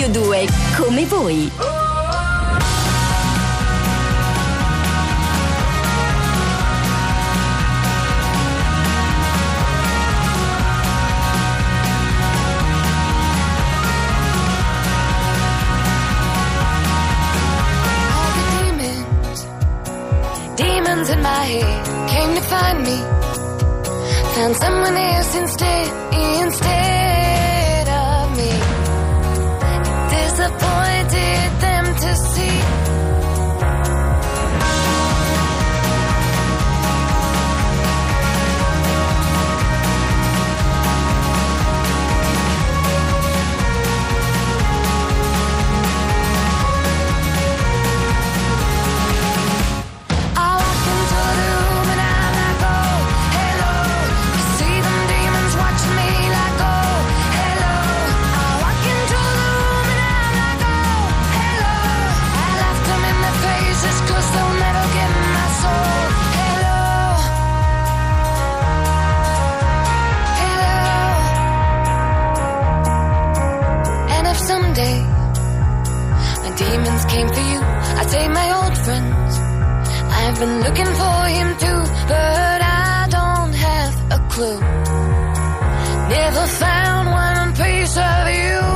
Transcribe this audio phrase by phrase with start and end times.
[0.00, 1.52] Radio 2, come voi.
[21.00, 22.98] In my head came to find me.
[24.34, 26.79] Found someone else instead, instead
[84.40, 84.60] clue.
[86.08, 88.69] Never found one piece of you.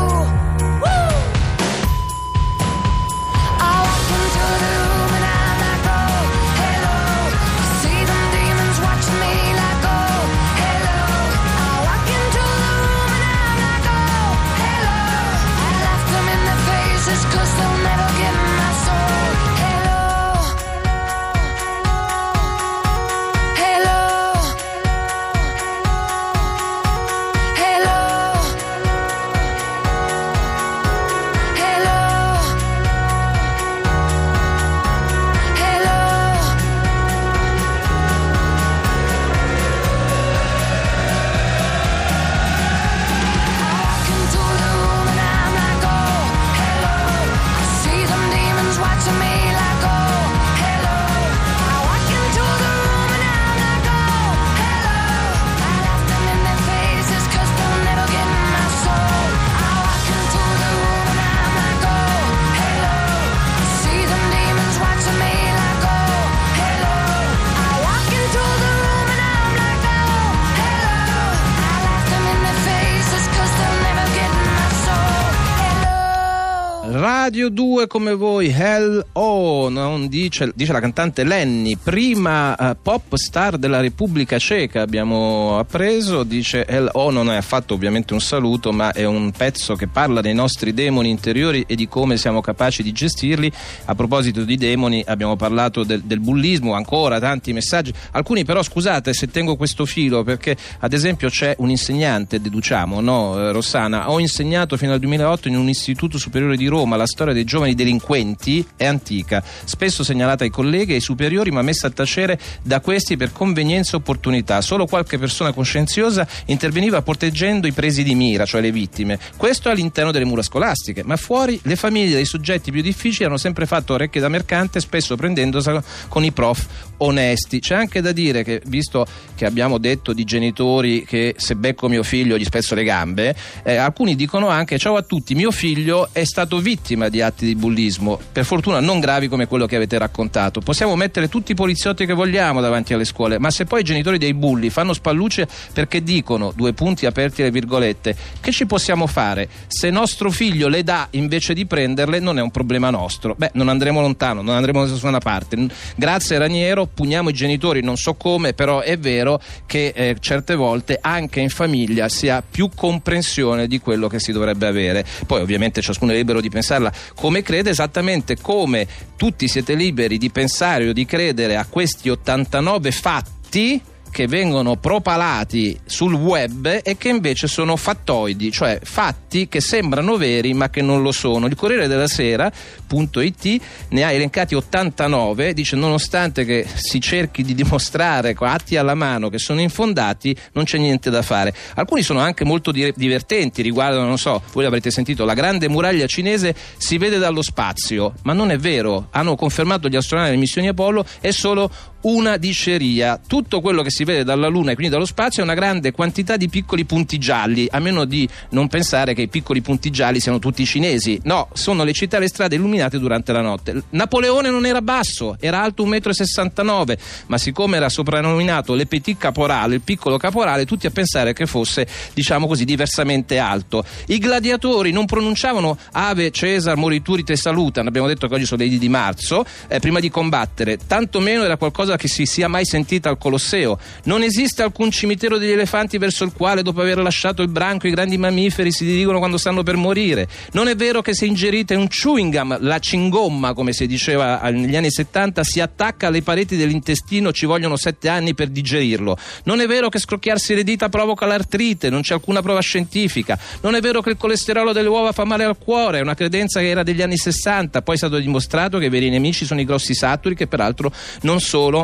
[77.35, 83.17] Radio 2 come voi, Hell Oh, non dice, dice la cantante Lenny, prima eh, pop
[83.17, 88.71] star della Repubblica Ceca, abbiamo appreso, dice Hell Oh non è affatto ovviamente un saluto,
[88.71, 92.85] ma è un pezzo che parla dei nostri demoni interiori e di come siamo capaci
[92.85, 93.51] di gestirli.
[93.87, 99.13] A proposito di demoni abbiamo parlato del, del bullismo, ancora tanti messaggi, alcuni però scusate
[99.13, 104.21] se tengo questo filo perché ad esempio c'è un insegnante, deduciamo, no eh, Rossana, ho
[104.21, 108.67] insegnato fino al 2008 in un istituto superiore di Roma, la storia dei giovani delinquenti
[108.77, 113.17] è antica, spesso segnalata ai colleghi e ai superiori ma messa a tacere da questi
[113.17, 114.61] per convenienza e opportunità.
[114.61, 119.19] Solo qualche persona coscienziosa interveniva proteggendo i presi di mira, cioè le vittime.
[119.37, 123.67] Questo all'interno delle mura scolastiche, ma fuori le famiglie dei soggetti più difficili hanno sempre
[123.67, 125.71] fatto orecchie da mercante, spesso prendendosi
[126.09, 126.67] con i prof
[126.99, 127.61] onesti.
[127.61, 132.03] C'è anche da dire che, visto che abbiamo detto di genitori che se becco mio
[132.03, 136.25] figlio gli spezzo le gambe, eh, alcuni dicono anche ciao a tutti, mio figlio è
[136.25, 140.61] stato vittima di atti di bullismo, per fortuna non gravi come quello che avete raccontato.
[140.61, 144.19] Possiamo mettere tutti i poliziotti che vogliamo davanti alle scuole, ma se poi i genitori
[144.19, 149.49] dei bulli fanno spallucce perché dicono, due punti aperti le virgolette, che ci possiamo fare?
[149.67, 153.35] Se nostro figlio le dà invece di prenderle non è un problema nostro.
[153.37, 155.67] Beh, non andremo lontano, non andremo da nessuna parte.
[155.97, 160.99] Grazie Raniero, pugniamo i genitori, non so come, però è vero che eh, certe volte
[161.01, 165.05] anche in famiglia si ha più comprensione di quello che si dovrebbe avere.
[165.27, 168.87] Poi ovviamente ciascuno è libero di pensarla come crede, esattamente come
[169.17, 173.81] tutti siete liberi di pensare o di credere a questi 89 fatti
[174.15, 180.55] che vengono propalati sul web e che invece sono fattoidi, cioè fatti che sembrano veri
[180.55, 181.47] ma che non lo sono.
[181.47, 188.35] Il Corriere della Sera.it ne ha elencati 89, dice nonostante che si cerchi di dimostrare
[188.35, 191.53] con atti alla mano che sono infondati, non c'è niente da fare.
[191.75, 196.07] Alcuni sono anche molto di- divertenti, riguardano, non so, voi l'avrete sentito, la grande muraglia
[196.07, 200.69] cinese si vede dallo spazio, ma non è vero, hanno confermato gli astronauti delle missioni
[200.69, 201.69] Apollo, è solo
[202.05, 203.21] una diceria.
[203.27, 206.37] Tutto quello che si vede dalla Luna e quindi dallo spazio è una grande quantità
[206.37, 210.39] di piccoli punti gialli, a meno di non pensare che i piccoli punti gialli siano
[210.39, 211.21] tutti cinesi.
[211.25, 213.83] No, sono le città e le strade illuminate durante la notte.
[213.91, 216.95] Napoleone non era basso, era alto 1,69 m,
[217.27, 221.87] ma siccome era soprannominato le petit caporale, il piccolo caporale, tutti a pensare che fosse,
[222.13, 223.85] diciamo così, diversamente alto.
[224.07, 228.69] I gladiatori non pronunciavano Ave Cesar morituri te salutan, abbiamo detto che oggi sono le
[228.79, 233.19] di marzo, eh, prima di combattere, tantomeno era qualcosa che si sia mai sentita al
[233.19, 233.79] Colosseo.
[234.05, 237.91] Non esiste alcun cimitero degli elefanti verso il quale, dopo aver lasciato il branco, i
[237.91, 240.29] grandi mammiferi si dirigono quando stanno per morire.
[240.53, 244.77] Non è vero che se ingerite un chewing gum, la cingomma, come si diceva negli
[244.77, 249.17] anni 70, si attacca alle pareti dell'intestino, ci vogliono sette anni per digerirlo.
[249.45, 253.39] Non è vero che scrocchiarsi le dita provoca l'artrite, non c'è alcuna prova scientifica.
[253.61, 256.61] Non è vero che il colesterolo delle uova fa male al cuore, è una credenza
[256.61, 259.65] che era degli anni 60, poi è stato dimostrato che i veri nemici sono i
[259.65, 260.93] grossi saturi che peraltro
[261.23, 261.84] non solo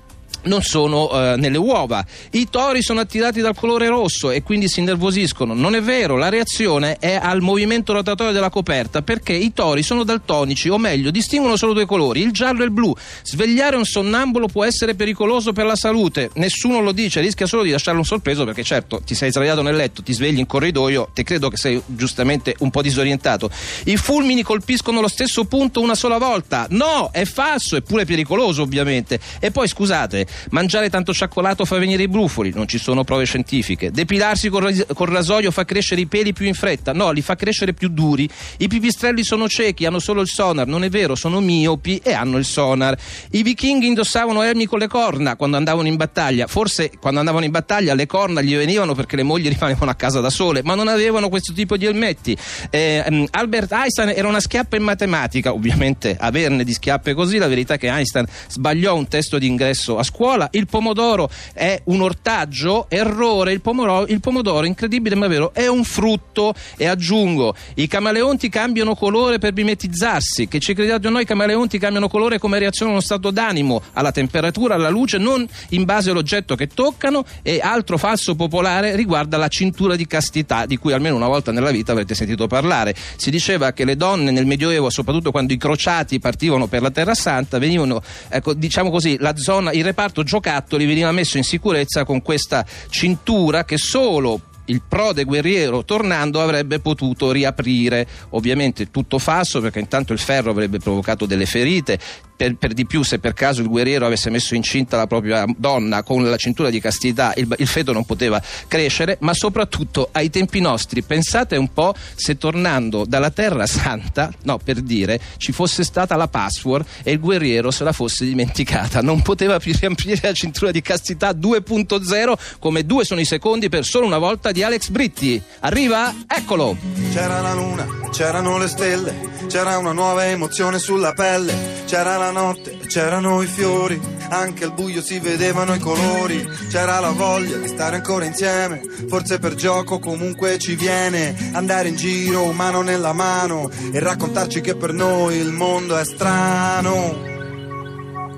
[0.43, 2.05] non sono eh, nelle uova.
[2.31, 5.53] I tori sono attirati dal colore rosso e quindi si innervosiscono.
[5.53, 10.03] Non è vero, la reazione è al movimento rotatorio della coperta perché i tori sono
[10.03, 12.93] daltonici, o meglio, distinguono solo due colori, il giallo e il blu.
[13.23, 17.71] Svegliare un sonnambulo può essere pericoloso per la salute, nessuno lo dice, rischia solo di
[17.71, 21.23] lasciarlo un sorpreso perché certo ti sei sdraiato nel letto, ti svegli in corridoio, te
[21.23, 23.49] credo che sei giustamente un po' disorientato.
[23.85, 26.67] I fulmini colpiscono lo stesso punto una sola volta.
[26.69, 29.19] No, è falso, eppure pericoloso ovviamente.
[29.39, 33.91] E poi scusate, Mangiare tanto cioccolato fa venire i brufoli, non ci sono prove scientifiche.
[33.91, 37.73] Depilarsi col, col rasoio fa crescere i peli più in fretta, no, li fa crescere
[37.73, 38.29] più duri.
[38.57, 42.37] I pipistrelli sono ciechi, hanno solo il sonar, non è vero, sono miopi e hanno
[42.37, 42.97] il sonar.
[43.31, 47.51] I vichinghi indossavano elmi con le corna quando andavano in battaglia, forse quando andavano in
[47.51, 50.87] battaglia le corna gli venivano perché le mogli rimanevano a casa da sole, ma non
[50.87, 52.35] avevano questo tipo di elmetti.
[52.69, 57.75] Eh, Albert Einstein era una schiappa in matematica, ovviamente averne di schiappe così, la verità
[57.75, 60.49] è che Einstein sbagliò un testo di ingresso a scuola scuola.
[60.51, 62.85] Il pomodoro è un ortaggio?
[62.89, 66.53] Errore, il pomodoro, il pomodoro incredibile ma vero, è un frutto.
[66.77, 70.47] E aggiungo, i camaleonti cambiano colore per mimetizzarsi.
[70.47, 73.81] Che ci crediate o no, i camaleonti cambiano colore come reazione a uno stato d'animo,
[73.93, 77.25] alla temperatura, alla luce, non in base all'oggetto che toccano.
[77.41, 81.71] E altro falso popolare riguarda la cintura di castità, di cui almeno una volta nella
[81.71, 82.93] vita avrete sentito parlare.
[83.15, 87.15] Si diceva che le donne nel Medioevo, soprattutto quando i crociati partivano per la Terra
[87.15, 92.03] Santa, venivano, ecco, diciamo così, la zona, il reparto reparto giocattoli veniva messo in sicurezza
[92.03, 98.07] con questa cintura che solo il prode guerriero tornando avrebbe potuto riaprire.
[98.31, 101.99] Ovviamente tutto falso perché intanto il ferro avrebbe provocato delle ferite
[102.41, 106.01] per, per, di più se per caso il guerriero avesse messo incinta la propria donna
[106.01, 110.59] con la cintura di castità il, il feto non poteva crescere ma soprattutto ai tempi
[110.59, 116.15] nostri pensate un po' se tornando dalla terra santa no per dire ci fosse stata
[116.15, 119.01] la password e il guerriero se la fosse dimenticata.
[119.01, 123.85] Non poteva più riempire la cintura di castità 2.0 come due sono i secondi per
[123.85, 125.39] solo una volta di Alex Britti.
[125.59, 126.75] Arriva eccolo!
[127.11, 129.15] C'era la luna c'erano le stelle
[129.47, 133.99] c'era una nuova emozione sulla pelle c'era la notte c'erano i fiori,
[134.29, 139.39] anche al buio si vedevano i colori, c'era la voglia di stare ancora insieme, forse
[139.39, 144.93] per gioco comunque ci viene, andare in giro mano nella mano e raccontarci che per
[144.93, 147.30] noi il mondo è strano.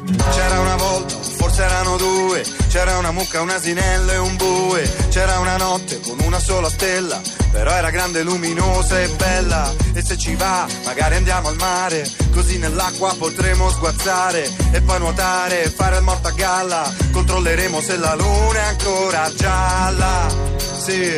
[0.05, 5.39] C'era una volta, forse erano due, c'era una mucca, un asinello e un bue, c'era
[5.39, 7.21] una notte con una sola stella,
[7.51, 12.57] però era grande, luminosa e bella, e se ci va, magari andiamo al mare, così
[12.57, 18.59] nell'acqua potremo sguazzare, e poi nuotare, fare il morto a galla, controlleremo se la luna
[18.59, 20.27] è ancora gialla,
[20.83, 21.17] sì.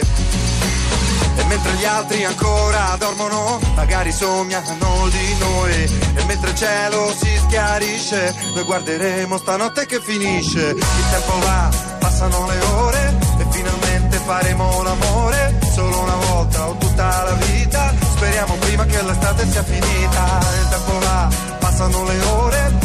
[1.48, 5.84] Mentre gli altri ancora dormono, magari sognano di noi.
[6.16, 10.70] E mentre il cielo si schiarisce, noi guarderemo stanotte che finisce.
[10.70, 15.60] Il tempo va, passano le ore e finalmente faremo l'amore.
[15.74, 17.94] Solo una volta o tutta la vita.
[18.16, 20.40] Speriamo prima che l'estate sia finita.
[20.62, 22.85] Il tempo va, passano le ore.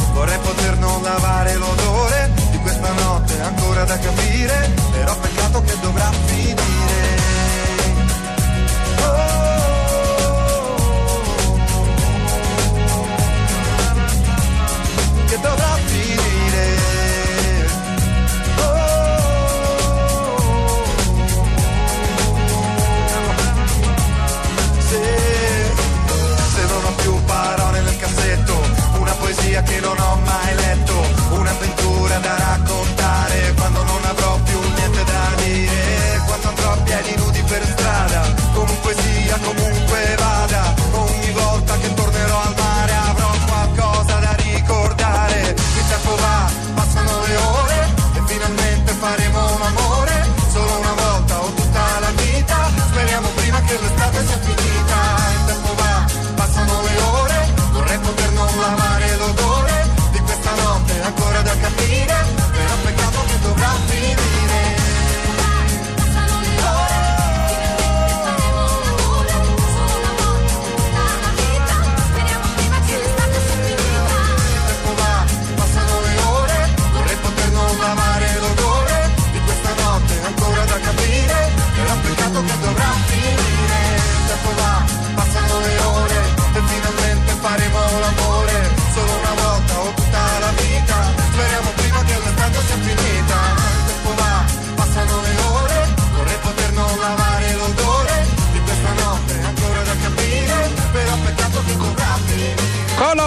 [29.61, 30.00] una poesia che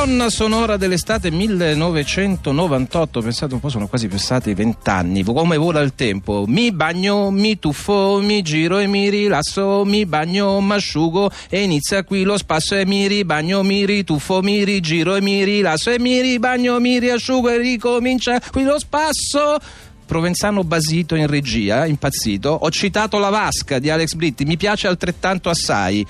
[0.05, 6.45] Colonna sonora dell'estate 1998, pensate un po', sono quasi passati vent'anni, come vola il tempo.
[6.47, 12.05] Mi bagno, mi tuffo, mi giro e mi rilasso, mi bagno, mi asciugo e inizia
[12.05, 16.21] qui lo spasso e mi ribagno, mi rituffo, mi rigiro e mi rilasso e mi
[16.21, 19.57] ribagno, mi riasciugo e ricomincia qui lo spasso.
[20.05, 22.51] Provenzano basito in regia, impazzito.
[22.51, 26.07] Ho citato La Vasca di Alex Britti, mi piace altrettanto assai.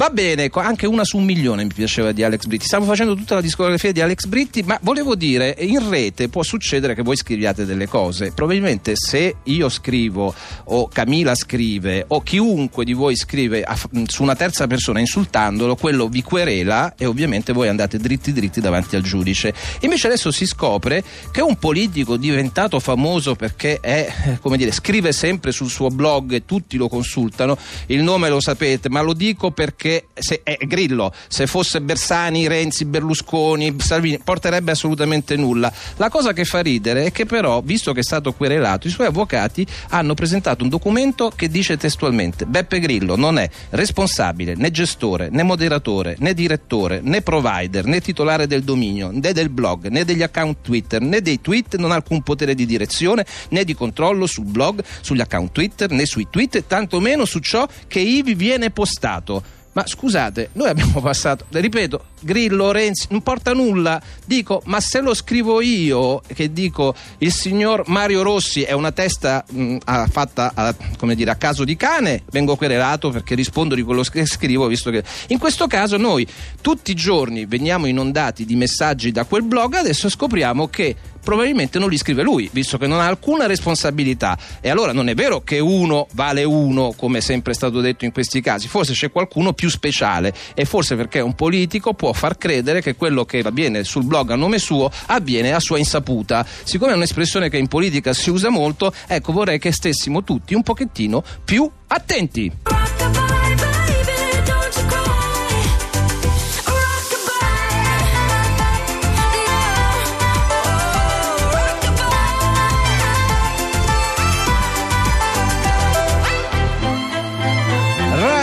[0.00, 2.64] Va bene, anche una su un milione mi piaceva di Alex Britti.
[2.64, 6.94] Stavo facendo tutta la discografia di Alex Britti, ma volevo dire, in rete può succedere
[6.94, 8.32] che voi scriviate delle cose.
[8.32, 13.62] Probabilmente se io scrivo o Camila scrive o chiunque di voi scrive
[14.06, 18.96] su una terza persona insultandolo, quello vi querela e ovviamente voi andate dritti dritti davanti
[18.96, 19.52] al giudice.
[19.80, 25.12] Invece adesso si scopre che un politico diventato famoso perché è, eh, come dire, scrive
[25.12, 29.50] sempre sul suo blog e tutti lo consultano, il nome lo sapete, ma lo dico
[29.50, 35.72] perché se, è Grillo, se fosse Bersani, Renzi, Berlusconi, Salvini, porterebbe assolutamente nulla.
[35.96, 39.06] La cosa che fa ridere è che però, visto che è stato querelato, i suoi
[39.08, 45.28] avvocati hanno presentato un documento che dice testualmente Beppe Grillo non è responsabile né gestore,
[45.30, 50.22] né moderatore, né direttore, né provider, né titolare del dominio, né del blog, né degli
[50.22, 54.44] account Twitter, né dei tweet, non ha alcun potere di direzione, né di controllo sul
[54.44, 59.58] blog, sugli account Twitter, né sui tweet, tantomeno su ciò che ivi viene postato.
[59.72, 64.00] Ma scusate, noi abbiamo passato, ripeto, Grillo, Renzi, non porta nulla.
[64.24, 69.44] Dico, ma se lo scrivo io, che dico il signor Mario Rossi è una testa
[69.48, 69.78] mh,
[70.10, 70.74] fatta a,
[71.14, 75.04] dire, a caso di cane, vengo querelato perché rispondo di quello che scrivo, visto che
[75.28, 76.26] in questo caso noi
[76.60, 81.88] tutti i giorni veniamo inondati di messaggi da quel blog, adesso scopriamo che probabilmente non
[81.88, 84.38] li scrive lui, visto che non ha alcuna responsabilità.
[84.60, 88.12] E allora non è vero che uno vale uno, come è sempre stato detto in
[88.12, 92.80] questi casi, forse c'è qualcuno più speciale e forse perché un politico può far credere
[92.80, 96.46] che quello che avviene sul blog a nome suo avviene a sua insaputa.
[96.64, 100.62] Siccome è un'espressione che in politica si usa molto, ecco vorrei che stessimo tutti un
[100.62, 102.79] pochettino più attenti.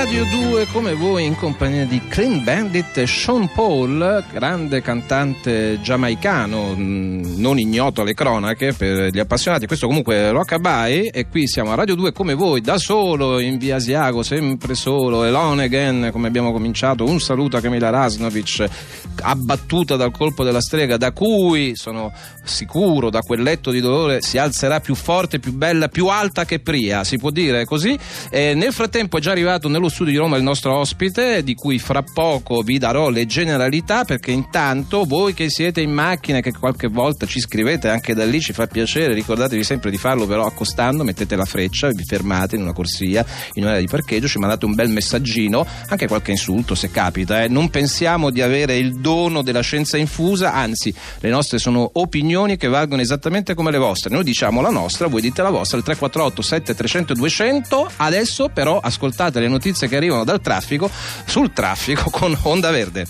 [0.10, 6.76] Radio 2 come voi in compagnia di Clean Bandit e Sean Paul, grande cantante giamaicano,
[6.76, 11.74] mh, non ignoto alle cronache per gli appassionati, questo comunque è Rockabye e qui siamo
[11.74, 16.30] a Radio 2 come voi, da solo in via Asiago, sempre solo, Elon again come
[16.30, 18.66] abbiamo cominciato, un saluto a Camila Rasnovic
[19.22, 24.38] abbattuta dal colpo della strega da cui sono sicuro da quel letto di dolore si
[24.38, 27.98] alzerà più forte, più bella, più alta che Pria, si può dire così.
[28.30, 31.80] E nel frattempo è già arrivato nello studio di Roma il nostro ospite di cui
[31.80, 36.52] fra poco vi darò le generalità perché intanto voi che siete in macchina e che
[36.52, 40.46] qualche volta ci scrivete anche da lì ci fa piacere, ricordatevi sempre di farlo però
[40.46, 44.66] accostando, mettete la freccia, vi fermate in una corsia, in un'area di parcheggio, ci mandate
[44.66, 47.48] un bel messaggino, anche qualche insulto se capita, eh.
[47.48, 52.68] non pensiamo di avere il dono della scienza infusa, anzi le nostre sono opinioni che
[52.68, 56.42] valgono esattamente come le vostre, noi diciamo la nostra, voi dite la vostra, il 348
[56.44, 59.48] 7300 200, adesso però ascoltate le
[59.88, 60.90] che arrivano dal traffico
[61.26, 63.08] sul traffico con Onda Verde.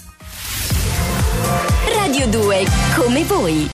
[1.96, 2.66] Radio 2,
[2.96, 3.66] come voi.